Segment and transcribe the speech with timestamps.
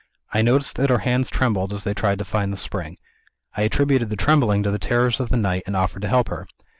[0.33, 2.97] I noticed that her hands trembled as they tried to find the spring.
[3.55, 6.47] I attributed the trembling to the terrors of the night, and offered to help her.